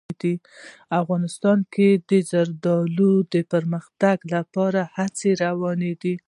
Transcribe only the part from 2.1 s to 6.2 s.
زردالو د پرمختګ لپاره هڅې روانې دي.